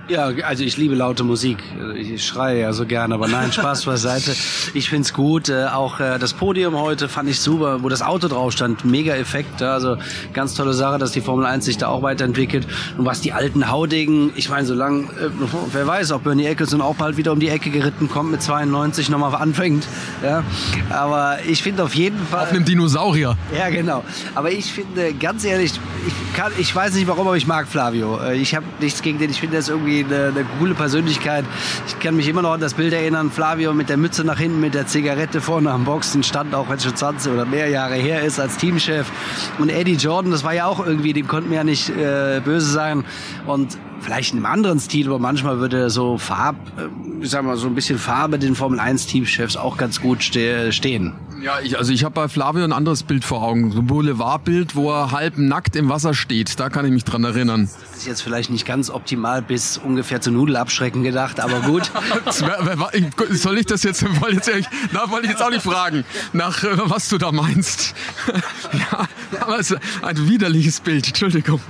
[0.06, 1.56] Ja, also ich liebe laute Musik.
[1.96, 4.34] Ich schreie ja so gern, aber nein, Spaß beiseite.
[4.75, 5.49] Ich find's gut.
[5.49, 8.84] Äh, auch äh, das Podium heute fand ich super, wo das Auto drauf stand.
[8.84, 9.62] Mega Effekt.
[9.62, 9.96] Also
[10.34, 12.66] ganz tolle Sache, dass die Formel 1 sich da auch weiterentwickelt.
[12.99, 15.30] Und was die alten Haudegen, ich meine, solange, äh,
[15.73, 19.08] wer weiß, ob Bernie Eccleston auch bald wieder um die Ecke geritten kommt mit 92
[19.08, 19.87] nochmal anfängt.
[20.23, 20.44] Ja,
[20.90, 22.44] aber ich finde auf jeden Fall...
[22.44, 23.38] Auf einem Dinosaurier.
[23.56, 24.04] Ja, genau.
[24.34, 25.73] Aber ich finde, ganz ehrlich,
[26.06, 28.20] ich, kann, ich weiß nicht warum, aber ich mag Flavio.
[28.32, 29.30] Ich habe nichts gegen den.
[29.30, 31.44] Ich finde, das irgendwie irgendwie eine, eine coole Persönlichkeit.
[31.86, 34.60] Ich kann mich immer noch an das Bild erinnern, Flavio mit der Mütze nach hinten,
[34.60, 37.94] mit der Zigarette vorne am Boxen stand, auch wenn es schon 20 oder mehr Jahre
[37.94, 39.10] her ist, als Teamchef.
[39.58, 42.70] Und Eddie Jordan, das war ja auch irgendwie, dem konnten wir ja nicht äh, böse
[42.70, 43.04] sein.
[43.46, 47.56] Und vielleicht in einem anderen Stil, aber manchmal würde so Farb, äh, ich sag mal,
[47.56, 51.14] so ein bisschen Farbe den Formel 1 Teamchefs auch ganz gut ste stehen.
[51.42, 53.73] Ja, ich, also ich habe bei Flavio ein anderes Bild vor Augen.
[53.73, 56.58] So ein Boulevardbild, wo er halb nackt im Wasser steht.
[56.60, 57.68] Da kann ich mich dran erinnern.
[57.90, 61.90] Das ist jetzt vielleicht nicht ganz optimal bis ungefähr zu Nudelabschrecken gedacht, aber gut.
[63.30, 66.68] Soll ich das jetzt, wollte jetzt, na, wollte ich jetzt auch nicht fragen, nach äh,
[66.76, 67.94] was du da meinst.
[68.73, 69.06] ja,
[69.40, 71.60] aber es ist ein widerliches Bild, Entschuldigung.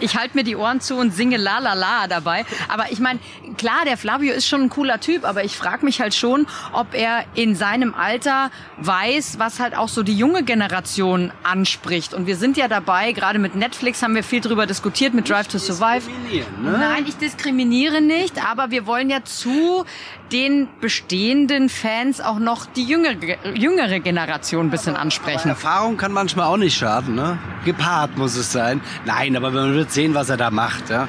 [0.00, 2.44] Ich halte mir die Ohren zu und singe La La La dabei.
[2.68, 3.20] Aber ich meine,
[3.56, 6.94] klar, der Flavio ist schon ein cooler Typ, aber ich frage mich halt schon, ob
[6.94, 12.14] er in seinem Alter weiß, was halt auch so die junge Generation anspricht.
[12.14, 15.48] Und wir sind ja dabei, gerade mit Netflix haben wir viel drüber diskutiert, mit Drive
[15.48, 16.08] to Survive.
[16.62, 16.78] Ne?
[16.78, 19.84] Nein, ich diskriminiere nicht, aber wir wollen ja zu
[20.32, 23.16] den bestehenden Fans auch noch die jüngere,
[23.54, 25.48] jüngere Generation ein bisschen ansprechen.
[25.48, 27.38] Erfahrung kann manchmal auch nicht schaden, ne?
[27.64, 28.80] Gepaart muss es sein.
[29.04, 31.08] Nein, aber man wird sehen, was er da macht, ja.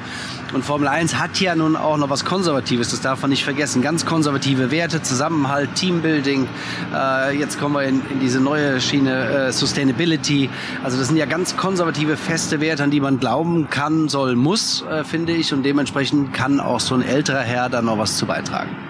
[0.54, 3.82] Und Formel 1 hat ja nun auch noch was Konservatives, das darf man nicht vergessen.
[3.82, 6.48] Ganz konservative Werte, Zusammenhalt, Teambuilding.
[6.94, 10.48] Äh, jetzt kommen wir in, in diese neue Schiene äh, Sustainability.
[10.82, 14.82] Also das sind ja ganz konservative, feste Werte, an die man glauben kann, soll, muss,
[14.90, 15.52] äh, finde ich.
[15.52, 18.87] Und dementsprechend kann auch so ein älterer Herr da noch was zu beitragen.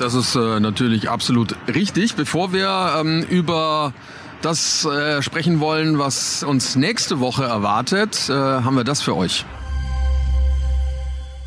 [0.00, 2.14] Das ist äh, natürlich absolut richtig.
[2.14, 3.92] Bevor wir ähm, über
[4.40, 9.44] das äh, sprechen wollen, was uns nächste Woche erwartet, äh, haben wir das für euch.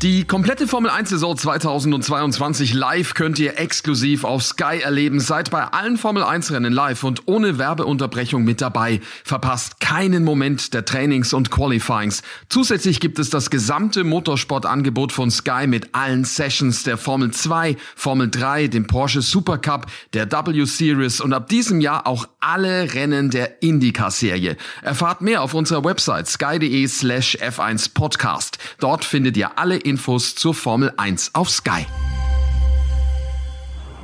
[0.04, 5.18] Die komplette Formel 1 Saison 2022 live könnt ihr exklusiv auf Sky erleben.
[5.18, 9.00] Seid bei allen Formel 1 Rennen live und ohne Werbeunterbrechung mit dabei.
[9.24, 12.20] Verpasst keinen Moment der Trainings und Qualifyings.
[12.50, 18.28] Zusätzlich gibt es das gesamte Motorsportangebot von Sky mit allen Sessions der Formel 2, Formel
[18.28, 23.62] 3, dem Porsche Supercup, der W Series und ab diesem Jahr auch alle Rennen der
[23.62, 24.58] IndyCar Serie.
[24.82, 28.58] Erfahrt mehr auf unserer Website sky.de slash F1 Podcast.
[28.80, 31.86] Dort findet ihr alle Infos zur Formel 1 auf Sky.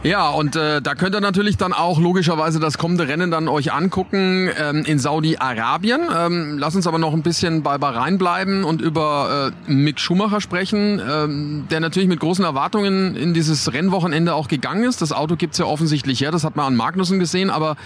[0.03, 3.71] Ja, und äh, da könnt ihr natürlich dann auch logischerweise das kommende Rennen dann euch
[3.71, 6.01] angucken ähm, in Saudi-Arabien.
[6.17, 10.41] Ähm, lass uns aber noch ein bisschen bei Bahrain bleiben und über äh, Mick Schumacher
[10.41, 15.03] sprechen, ähm, der natürlich mit großen Erwartungen in dieses Rennwochenende auch gegangen ist.
[15.03, 17.77] Das Auto gibt's ja offensichtlich her, das hat man an Magnussen gesehen, aber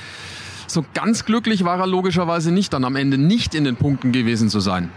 [0.68, 4.48] so ganz glücklich war er logischerweise nicht dann am Ende nicht in den Punkten gewesen
[4.50, 4.90] zu sein.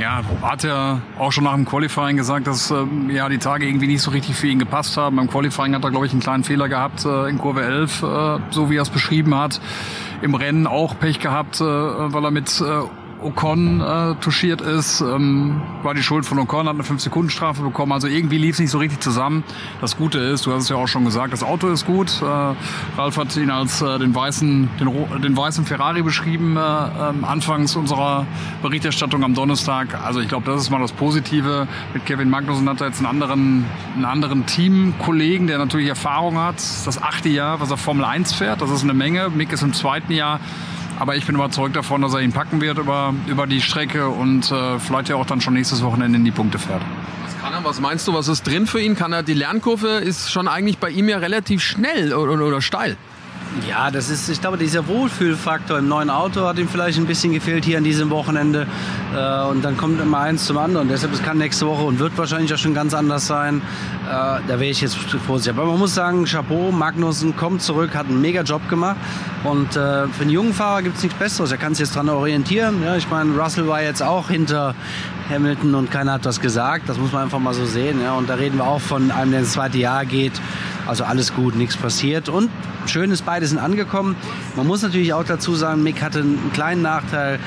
[0.00, 3.88] Ja, hat er auch schon nach dem Qualifying gesagt, dass ähm, ja die Tage irgendwie
[3.88, 5.16] nicht so richtig für ihn gepasst haben.
[5.16, 8.38] Beim Qualifying hat er, glaube ich, einen kleinen Fehler gehabt äh, in Kurve 11, äh,
[8.50, 9.60] so wie er es beschrieben hat.
[10.22, 12.64] Im Rennen auch Pech gehabt, äh, weil er mit äh,
[13.20, 17.92] Ocon äh, touchiert ist, ähm, war die Schuld von Ocon, hat eine 5-Sekunden-Strafe bekommen.
[17.92, 19.44] Also irgendwie lief es nicht so richtig zusammen.
[19.80, 22.22] Das Gute ist, du hast es ja auch schon gesagt, das Auto ist gut.
[22.22, 27.24] Äh, Ralf hat ihn als äh, den weißen, den, den weißen Ferrari beschrieben, äh, äh,
[27.24, 28.26] anfangs unserer
[28.62, 30.00] Berichterstattung am Donnerstag.
[30.04, 31.66] Also ich glaube, das ist mal das Positive.
[31.94, 33.64] Mit Kevin Magnussen hat er jetzt einen anderen,
[33.96, 36.56] einen anderen Teamkollegen, der natürlich Erfahrung hat.
[36.56, 38.62] Das achte Jahr, was er Formel 1 fährt.
[38.62, 39.28] Das ist eine Menge.
[39.30, 40.40] Mick ist im zweiten Jahr.
[40.98, 44.50] Aber ich bin überzeugt davon, dass er ihn packen wird über, über die Strecke und
[44.50, 46.82] äh, vielleicht ja auch dann schon nächstes Wochenende in die Punkte fährt.
[47.24, 48.96] Was kann er, was meinst du, was ist drin für ihn?
[48.96, 52.96] Kann er, die Lernkurve ist schon eigentlich bei ihm ja relativ schnell oder, oder steil.
[53.68, 57.32] Ja, das ist, ich glaube, dieser Wohlfühlfaktor im neuen Auto hat ihm vielleicht ein bisschen
[57.32, 58.66] gefehlt hier an diesem Wochenende.
[59.14, 60.88] Äh, und dann kommt immer eins zum anderen.
[60.88, 63.62] Deshalb, es kann nächste Woche und wird wahrscheinlich auch schon ganz anders sein.
[64.06, 65.58] Äh, da wäre ich jetzt vorsichtig.
[65.58, 68.96] Aber man muss sagen, Chapeau, Magnussen kommt zurück, hat einen mega Job gemacht.
[69.44, 71.50] Und äh, für einen jungen Fahrer gibt es nichts Besseres.
[71.50, 72.82] Er kann sich jetzt dran orientieren.
[72.84, 74.74] Ja, ich meine, Russell war jetzt auch hinter
[75.30, 76.88] Hamilton und keiner hat was gesagt.
[76.88, 78.00] Das muss man einfach mal so sehen.
[78.02, 78.14] Ja.
[78.14, 80.40] Und da reden wir auch von einem, der ins zweite Jahr geht.
[80.88, 82.30] Also alles gut, nichts passiert.
[82.30, 82.50] Und
[82.86, 84.16] schön ist, beide sind angekommen.
[84.56, 87.38] Man muss natürlich auch dazu sagen, Mick hatte einen kleinen Nachteil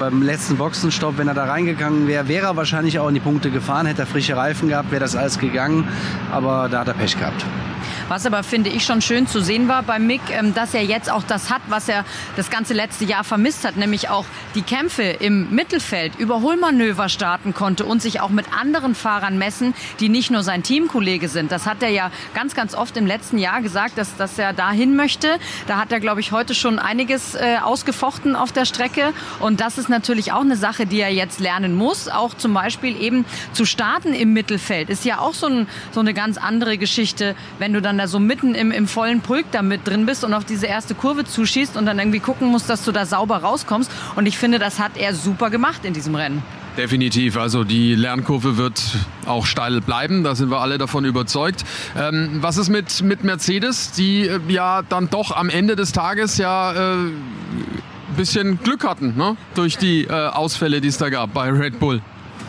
[0.00, 1.16] beim letzten Boxenstopp.
[1.16, 3.86] Wenn er da reingegangen wäre, wäre er wahrscheinlich auch in die Punkte gefahren.
[3.86, 5.86] Hätte er frische Reifen gehabt, wäre das alles gegangen.
[6.32, 7.46] Aber da hat er Pech gehabt.
[8.08, 11.10] Was aber, finde ich, schon schön zu sehen war bei Mick, ähm, dass er jetzt
[11.10, 15.02] auch das hat, was er das ganze letzte Jahr vermisst hat, nämlich auch die Kämpfe
[15.02, 20.42] im Mittelfeld, Überholmanöver starten konnte und sich auch mit anderen Fahrern messen, die nicht nur
[20.42, 21.52] sein Teamkollege sind.
[21.52, 24.96] Das hat er ja ganz, ganz oft im letzten Jahr gesagt, dass, dass er dahin
[24.96, 25.38] möchte.
[25.66, 29.12] Da hat er, glaube ich, heute schon einiges äh, ausgefochten auf der Strecke.
[29.38, 32.08] Und das ist natürlich auch eine Sache, die er jetzt lernen muss.
[32.08, 36.14] Auch zum Beispiel eben zu starten im Mittelfeld ist ja auch so, ein, so eine
[36.14, 39.86] ganz andere Geschichte, wenn du dann da so mitten im, im vollen Pulk da mit
[39.86, 42.92] drin bist und auf diese erste Kurve zuschießt und dann irgendwie gucken musst, dass du
[42.92, 43.90] da sauber rauskommst.
[44.16, 46.42] Und ich finde, das hat er super gemacht in diesem Rennen.
[46.78, 47.36] Definitiv.
[47.36, 48.80] Also die Lernkurve wird
[49.26, 50.22] auch steil bleiben.
[50.22, 51.64] Da sind wir alle davon überzeugt.
[51.96, 56.38] Ähm, was ist mit, mit Mercedes, die äh, ja dann doch am Ende des Tages
[56.38, 57.16] ja äh, ein
[58.16, 59.36] bisschen Glück hatten ne?
[59.56, 62.00] durch die äh, Ausfälle, die es da gab bei Red Bull?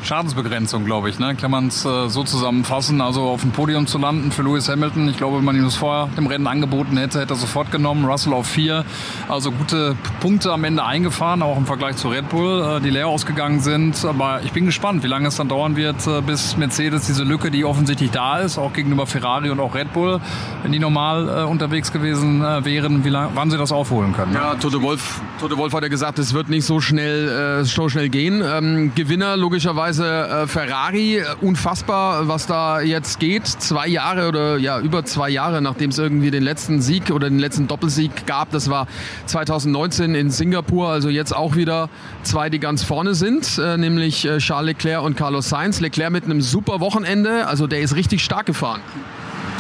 [0.03, 1.19] Schadensbegrenzung, glaube ich.
[1.19, 1.35] Ne?
[1.35, 3.01] Kann man es äh, so zusammenfassen.
[3.01, 5.09] Also auf dem Podium zu landen für Lewis Hamilton.
[5.09, 8.05] Ich glaube, wenn man ihm das vor dem Rennen angeboten hätte, hätte er sofort genommen.
[8.05, 8.85] Russell auf vier.
[9.27, 13.07] Also gute Punkte am Ende eingefahren, auch im Vergleich zu Red Bull, äh, die leer
[13.07, 14.03] ausgegangen sind.
[14.05, 17.51] Aber ich bin gespannt, wie lange es dann dauern wird, äh, bis Mercedes diese Lücke,
[17.51, 20.19] die offensichtlich da ist, auch gegenüber Ferrari und auch Red Bull,
[20.63, 24.33] wenn die normal äh, unterwegs gewesen äh, wären, wie lang, wann sie das aufholen können.
[24.33, 27.89] Ja, Tote Wolf, Tote Wolf hat ja gesagt, es wird nicht so schnell, äh, so
[27.89, 28.41] schnell gehen.
[28.45, 33.47] Ähm, Gewinner logischerweise äh, Ferrari, unfassbar, was da jetzt geht.
[33.47, 37.39] Zwei Jahre oder ja über zwei Jahre, nachdem es irgendwie den letzten Sieg oder den
[37.39, 38.51] letzten Doppelsieg gab.
[38.51, 38.87] Das war
[39.25, 41.89] 2019 in Singapur, also jetzt auch wieder
[42.21, 45.79] zwei, die ganz vorne sind, äh, nämlich äh, Charles Leclerc und Carlos Sainz.
[45.79, 48.81] Leclerc mit einem super Wochenende, also der ist richtig stark gefahren.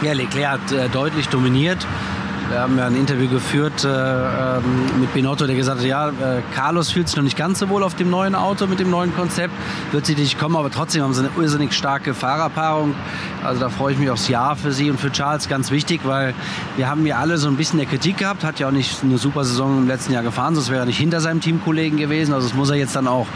[0.03, 1.87] Ja, Leclerc hat äh, deutlich dominiert.
[2.49, 4.63] Wir haben ja ein Interview geführt äh, ähm,
[4.99, 7.83] mit Binotto, der gesagt hat, ja, äh, Carlos fühlt sich noch nicht ganz so wohl
[7.83, 9.53] auf dem neuen Auto mit dem neuen Konzept,
[9.91, 12.95] wird sie nicht kommen, aber trotzdem haben sie eine irrsinnig starke Fahrerpaarung.
[13.43, 16.33] Also da freue ich mich aufs Jahr für sie und für Charles ganz wichtig, weil
[16.75, 19.19] wir haben ja alle so ein bisschen der Kritik gehabt, hat ja auch nicht eine
[19.19, 22.33] super Saison im letzten Jahr gefahren, sonst wäre er nicht hinter seinem Teamkollegen gewesen.
[22.33, 23.27] Also das muss er jetzt dann auch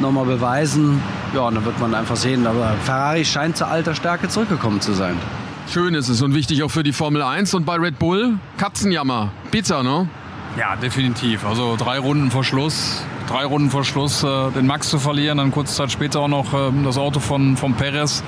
[0.00, 1.00] nochmal beweisen.
[1.34, 2.44] Ja, und dann wird man einfach sehen.
[2.48, 5.14] Aber Ferrari scheint zu alter Stärke zurückgekommen zu sein.
[5.68, 9.32] Schön ist es und wichtig auch für die Formel 1 und bei Red Bull Katzenjammer.
[9.50, 10.08] Pizza, ne?
[10.56, 11.44] Ja, definitiv.
[11.44, 15.50] Also drei Runden vor Schluss, drei Runden vor Schluss äh, den Max zu verlieren, dann
[15.50, 18.22] kurze Zeit später auch noch äh, das Auto von, von Perez.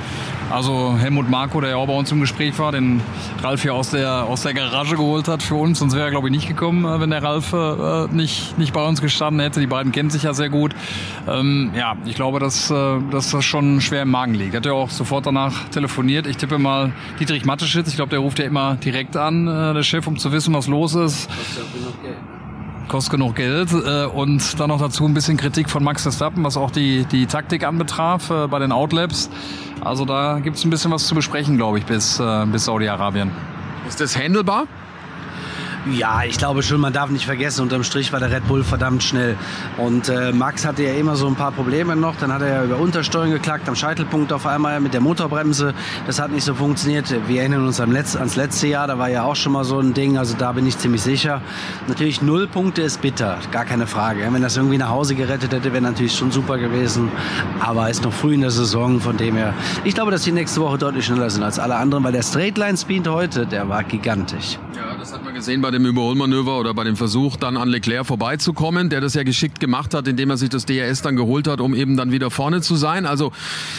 [0.51, 3.03] Also Helmut Marko, der ja auch bei uns im Gespräch war, den
[3.43, 5.79] Ralf hier aus der, aus der Garage geholt hat für uns.
[5.79, 8.85] Sonst wäre er, glaube ich, nicht gekommen, äh, wenn der Ralf äh, nicht, nicht bei
[8.87, 9.61] uns gestanden hätte.
[9.61, 10.75] Die beiden kennen sich ja sehr gut.
[11.29, 14.55] Ähm, ja, ich glaube, dass, äh, dass das schon schwer im Magen liegt.
[14.55, 16.27] Hat ja auch sofort danach telefoniert.
[16.27, 17.89] Ich tippe mal Dietrich Matteschitz.
[17.89, 20.67] Ich glaube, der ruft ja immer direkt an, äh, der Chef, um zu wissen, was
[20.67, 21.29] los ist
[22.89, 26.57] kostet genug Geld äh, und dann noch dazu ein bisschen Kritik von Max Verstappen, was
[26.57, 29.31] auch die, die Taktik anbetraf äh, bei den Outlabs.
[29.81, 33.31] Also da gibt es ein bisschen was zu besprechen, glaube ich, bis, äh, bis Saudi-Arabien.
[33.87, 34.67] Ist das handelbar?
[35.87, 39.03] Ja, ich glaube schon, man darf nicht vergessen, unterm Strich war der Red Bull verdammt
[39.03, 39.37] schnell.
[39.77, 42.17] Und äh, Max hatte ja immer so ein paar Probleme noch.
[42.17, 45.75] Dann hat er ja über Untersteuern geklagt, am Scheitelpunkt auf einmal mit der Motorbremse.
[46.07, 47.15] Das hat nicht so funktioniert.
[47.27, 49.79] Wir erinnern uns am Letz-, ans letzte Jahr, da war ja auch schon mal so
[49.79, 50.19] ein Ding.
[50.19, 51.41] Also da bin ich ziemlich sicher.
[51.87, 54.29] Natürlich null Punkte ist bitter, gar keine Frage.
[54.31, 57.11] Wenn das irgendwie nach Hause gerettet hätte, wäre natürlich schon super gewesen.
[57.61, 59.55] Aber ist noch früh in der Saison, von dem her.
[59.85, 63.09] Ich glaube, dass die nächste Woche deutlich schneller sind als alle anderen, weil der Straightline-Speed
[63.09, 64.59] heute, der war gigantisch.
[64.77, 68.07] Ja, das hat man gesehen bei dem Überholmanöver oder bei dem Versuch, dann an Leclerc
[68.07, 71.61] vorbeizukommen, der das ja geschickt gemacht hat, indem er sich das DRS dann geholt hat,
[71.61, 73.07] um eben dann wieder vorne zu sein.
[73.07, 73.33] Also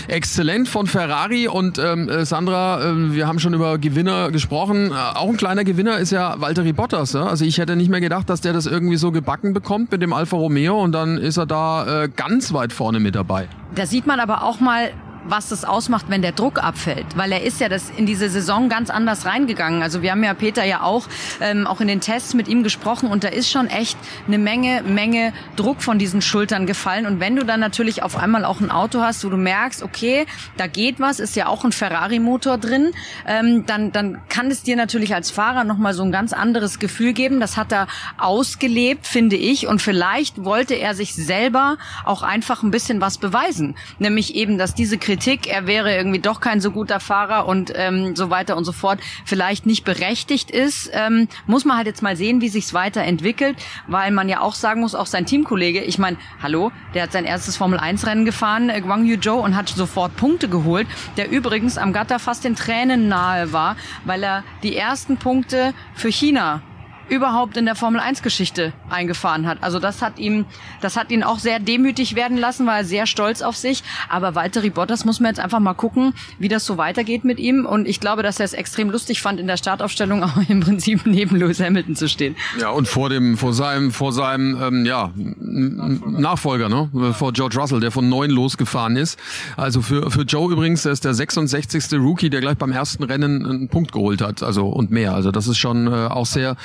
[0.08, 4.92] exzellent von Ferrari und ähm, äh, Sandra, äh, wir haben schon über Gewinner gesprochen.
[4.92, 7.14] Äh, auch ein kleiner Gewinner ist ja Valtteri Bottas.
[7.14, 7.26] Ja?
[7.26, 10.14] Also ich hätte nicht mehr gedacht, dass der das irgendwie so gebacken bekommt mit dem
[10.14, 13.48] Alfa Romeo und dann ist er da äh, ganz weit vorne mit dabei.
[13.76, 14.92] Da sieht man aber auch mal,
[15.30, 17.06] was das ausmacht, wenn der Druck abfällt.
[17.16, 19.84] Weil er ist ja das in diese Saison ganz anders reingegangen.
[19.84, 21.08] Also wir haben ja Peter ja auch,
[21.42, 24.84] ähm, auch in den Tests mit ihm gesprochen und da ist schon echt eine Menge,
[24.84, 27.06] Menge Druck von diesen Schultern gefallen.
[27.06, 30.26] Und wenn du dann natürlich auf einmal auch ein Auto hast, wo du merkst, okay,
[30.58, 32.92] da geht was, ist ja auch ein Ferrari-Motor drin,
[33.28, 37.14] ähm, dann, dann kann es dir natürlich als Fahrer nochmal so ein ganz anderes Gefühl
[37.14, 37.40] geben.
[37.40, 37.88] Das hat er
[38.18, 39.68] ausgelebt, finde ich.
[39.68, 43.76] Und vielleicht wollte er sich selber auch einfach ein bisschen was beweisen.
[44.00, 48.16] Nämlich eben, dass diese Kritik, er wäre irgendwie doch kein so guter Fahrer und ähm,
[48.16, 52.16] so weiter und so fort, vielleicht nicht berechtigt ist, ähm, muss man halt jetzt mal
[52.16, 56.18] sehen, wie sich's weiterentwickelt, weil man ja auch sagen muss, auch sein Teamkollege, ich meine,
[56.42, 60.48] hallo, der hat sein erstes Formel-1-Rennen gefahren, äh, Guang Yu Zhou, und hat sofort Punkte
[60.48, 65.74] geholt, der übrigens am Gatter fast den Tränen nahe war, weil er die ersten Punkte
[65.94, 66.62] für China
[67.10, 69.60] überhaupt in der Formel 1 Geschichte eingefahren hat.
[69.62, 70.46] Also das hat ihm,
[70.82, 73.84] das hat ihn auch sehr demütig werden lassen, war er sehr stolz auf sich.
[74.10, 77.66] Aber Walter Bottas muss man jetzt einfach mal gucken, wie das so weitergeht mit ihm.
[77.66, 81.06] Und ich glaube, dass er es extrem lustig fand, in der Startaufstellung auch im Prinzip
[81.06, 82.36] neben Lewis Hamilton zu stehen.
[82.60, 86.90] Ja, und vor dem, vor seinem, vor seinem, ähm, ja, Nachfolger, ne?
[87.14, 89.20] Vor George Russell, der von neun losgefahren ist.
[89.58, 91.94] Also für, für Joe übrigens, der ist der 66.
[91.94, 94.44] Rookie, der gleich beim ersten Rennen einen Punkt geholt hat.
[94.44, 95.14] Also, und mehr.
[95.14, 96.56] Also das ist schon äh, auch sehr,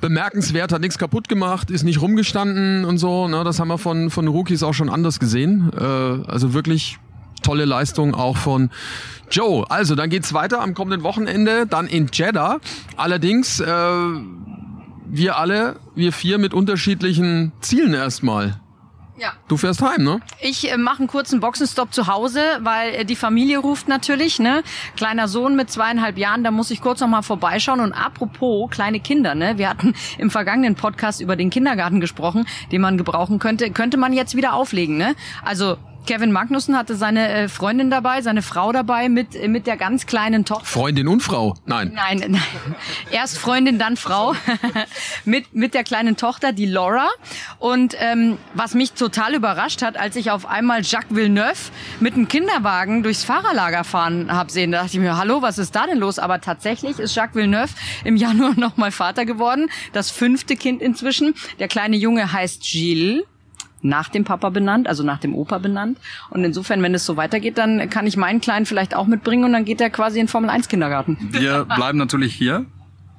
[0.00, 3.28] bemerkenswert, hat nichts kaputt gemacht, ist nicht rumgestanden und so.
[3.28, 3.44] Ne?
[3.44, 5.70] Das haben wir von, von Rookies auch schon anders gesehen.
[5.78, 6.98] Äh, also wirklich
[7.42, 8.70] tolle Leistung auch von
[9.30, 9.64] Joe.
[9.70, 12.58] Also, dann geht's weiter am kommenden Wochenende, dann in Jeddah.
[12.96, 13.66] Allerdings, äh,
[15.10, 18.60] wir alle, wir vier mit unterschiedlichen Zielen erstmal.
[19.18, 19.32] Ja.
[19.48, 20.20] Du fährst heim, ne?
[20.40, 24.62] Ich äh, mache einen kurzen Boxenstopp zu Hause, weil äh, die Familie ruft natürlich, ne?
[24.96, 27.80] Kleiner Sohn mit zweieinhalb Jahren, da muss ich kurz noch mal vorbeischauen.
[27.80, 29.58] Und apropos kleine Kinder, ne?
[29.58, 33.70] Wir hatten im vergangenen Podcast über den Kindergarten gesprochen, den man gebrauchen könnte.
[33.70, 35.16] Könnte man jetzt wieder auflegen, ne?
[35.44, 35.76] Also
[36.08, 40.06] Kevin Magnussen hatte seine äh, Freundin dabei, seine Frau dabei mit, äh, mit der ganz
[40.06, 40.64] kleinen Tochter.
[40.64, 41.54] Freundin und Frau?
[41.66, 41.92] Nein.
[41.94, 42.74] Nein, nein.
[43.10, 44.34] Erst Freundin, dann Frau.
[45.26, 47.08] mit, mit der kleinen Tochter, die Laura.
[47.58, 52.26] Und ähm, was mich total überrascht hat, als ich auf einmal Jacques Villeneuve mit einem
[52.26, 55.98] Kinderwagen durchs Fahrerlager fahren habe sehen, da dachte ich mir, hallo, was ist da denn
[55.98, 56.18] los?
[56.18, 59.68] Aber tatsächlich ist Jacques Villeneuve im Januar nochmal Vater geworden.
[59.92, 61.34] Das fünfte Kind inzwischen.
[61.58, 63.24] Der kleine Junge heißt Gilles
[63.82, 65.98] nach dem Papa benannt, also nach dem Opa benannt.
[66.30, 69.52] Und insofern, wenn es so weitergeht, dann kann ich meinen Kleinen vielleicht auch mitbringen und
[69.52, 71.16] dann geht er quasi in Formel 1 Kindergarten.
[71.30, 72.66] Wir bleiben natürlich hier.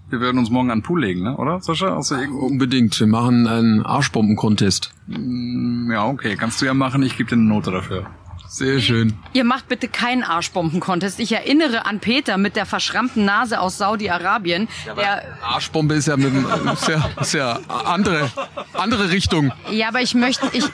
[0.10, 1.38] Wir werden uns morgen an den Pool legen, ne?
[1.38, 1.96] oder Sascha?
[1.96, 3.00] Also Unbedingt.
[3.00, 4.92] Wir machen einen Arschbomben-Contest.
[5.06, 6.36] Mm, ja, okay.
[6.36, 7.04] Kannst du ja machen.
[7.04, 8.08] Ich gebe dir eine Note dafür.
[8.50, 9.14] Sehr schön.
[9.34, 11.20] Ihr macht bitte keinen Arschbomben-Contest.
[11.20, 14.68] Ich erinnere an Peter mit der verschrammten Nase aus Saudi-Arabien.
[14.98, 16.34] Ja, Arschbombe ist ja, mit,
[16.74, 18.32] ist ja, ist ja andere,
[18.74, 19.54] andere Richtung.
[19.70, 20.66] Ja, aber ich möchte, ich,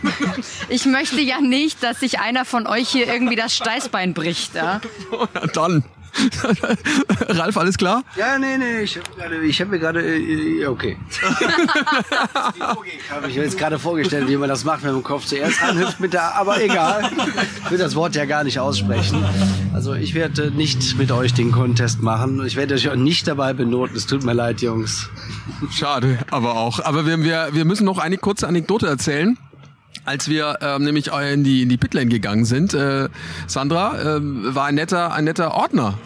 [0.70, 4.56] ich möchte ja nicht, dass sich einer von euch hier irgendwie das Steißbein bricht.
[4.56, 4.80] Ja?
[5.54, 5.84] Dann.
[7.30, 8.04] Ralf, alles klar?
[8.16, 10.98] Ja, nee, nee, ich habe gerade, ich habe mir gerade, äh, okay.
[12.56, 15.62] ich habe mir jetzt gerade vorgestellt, wie man das macht, wenn man den Kopf zuerst
[15.62, 17.10] anhüpft mit der, aber egal.
[17.66, 19.24] Ich will das Wort ja gar nicht aussprechen.
[19.74, 22.46] Also ich werde nicht mit euch den Contest machen.
[22.46, 23.96] Ich werde euch auch nicht dabei benoten.
[23.96, 25.10] Es tut mir leid, Jungs.
[25.72, 26.80] Schade, aber auch.
[26.80, 29.38] Aber wir, wir, wir müssen noch eine kurze Anekdote erzählen
[30.06, 33.10] als wir ähm, nämlich in die, in die Pitlane gegangen sind, äh,
[33.48, 35.98] Sandra, äh, war ein netter, ein netter Ordner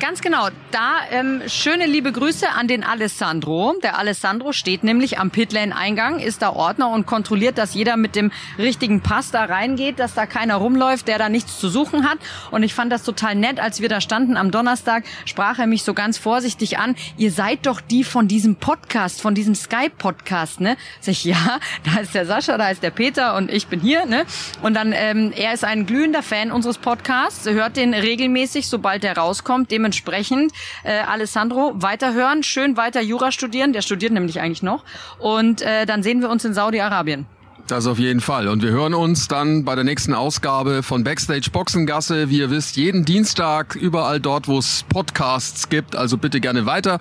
[0.00, 0.48] Ganz genau.
[0.72, 3.74] Da ähm, schöne liebe Grüße an den Alessandro.
[3.82, 8.32] Der Alessandro steht nämlich am Pitlane-Eingang, ist da Ordner und kontrolliert, dass jeder mit dem
[8.58, 12.18] richtigen Pass da reingeht, dass da keiner rumläuft, der da nichts zu suchen hat.
[12.50, 15.84] Und ich fand das total nett, als wir da standen am Donnerstag, sprach er mich
[15.84, 16.96] so ganz vorsichtig an.
[17.16, 20.76] Ihr seid doch die von diesem Podcast, von diesem Skype-Podcast, ne?
[21.00, 24.06] Sag ich, ja, da ist der Sascha, da ist der Peter und ich bin hier,
[24.06, 24.24] ne?
[24.60, 29.16] Und dann, ähm, er ist ein glühender Fan unseres Podcasts, hört den regelmäßig, sobald er
[29.16, 29.70] rauskommt.
[29.70, 33.74] Dem dementsprechend, äh, Alessandro, weiterhören, schön weiter Jura studieren.
[33.74, 34.82] Der studiert nämlich eigentlich noch.
[35.18, 37.26] Und äh, dann sehen wir uns in Saudi-Arabien.
[37.66, 38.48] Das auf jeden Fall.
[38.48, 42.28] Und wir hören uns dann bei der nächsten Ausgabe von Backstage Boxengasse.
[42.28, 45.96] Wie ihr wisst, jeden Dienstag überall dort, wo es Podcasts gibt.
[45.96, 46.98] Also bitte gerne weiter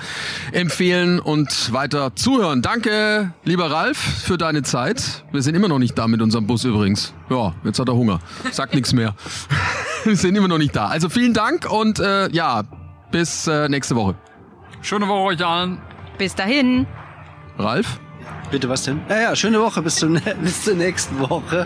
[0.54, 2.62] empfehlen und weiter zuhören.
[2.62, 5.26] Danke, lieber Ralf, für deine Zeit.
[5.34, 7.14] Wir sind immer noch nicht da mit unserem Bus übrigens.
[7.30, 8.20] Ja, jetzt hat er Hunger.
[8.52, 9.16] Sagt nichts mehr.
[10.06, 10.88] Wir sind immer noch nicht da.
[10.88, 12.64] Also vielen Dank und äh, ja,
[13.12, 14.16] bis äh, nächste Woche.
[14.82, 15.78] Schöne Woche euch allen.
[16.18, 16.86] Bis dahin.
[17.58, 18.00] Ralf?
[18.54, 19.02] Bitte was denn?
[19.10, 20.14] Ja, ja, schöne Woche bis, zum,
[20.44, 21.66] bis zur nächsten Woche.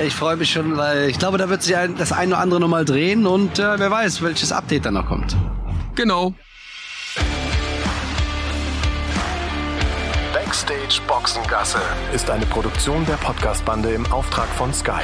[0.00, 2.60] Ich freue mich schon, weil ich glaube, da wird sich ein, das eine oder andere
[2.60, 5.36] nochmal drehen und äh, wer weiß, welches Update dann noch kommt.
[5.96, 6.32] Genau.
[10.32, 11.80] Backstage Boxengasse
[12.14, 15.02] ist eine Produktion der Podcastbande im Auftrag von Sky.